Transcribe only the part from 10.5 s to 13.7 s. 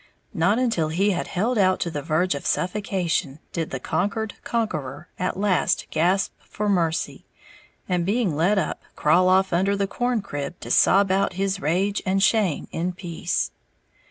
to sob out his rage and shame in peace.